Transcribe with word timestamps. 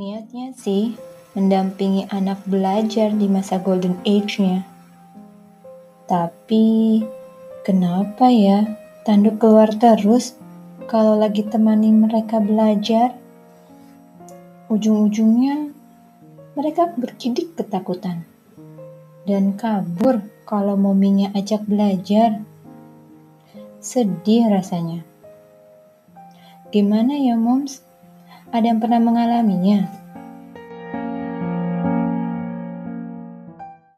Niatnya 0.00 0.56
sih 0.56 0.96
mendampingi 1.36 2.08
anak 2.08 2.40
belajar 2.48 3.12
di 3.12 3.28
masa 3.28 3.60
golden 3.60 4.00
age-nya. 4.08 4.64
Tapi 6.08 7.04
kenapa 7.68 8.32
ya 8.32 8.64
tanduk 9.04 9.36
keluar 9.36 9.68
terus 9.76 10.40
kalau 10.88 11.20
lagi 11.20 11.44
temani 11.44 11.92
mereka 11.92 12.40
belajar? 12.40 13.12
Ujung-ujungnya 14.72 15.68
mereka 16.56 16.96
berkidik 16.96 17.52
ketakutan 17.60 18.24
dan 19.28 19.52
kabur 19.52 20.24
kalau 20.48 20.80
mominya 20.80 21.28
ajak 21.36 21.68
belajar. 21.68 22.40
Sedih 23.84 24.48
rasanya. 24.48 25.04
Gimana 26.72 27.20
ya, 27.20 27.36
Moms? 27.36 27.89
Ada 28.50 28.66
yang 28.74 28.82
pernah 28.82 28.98
mengalaminya? 28.98 29.99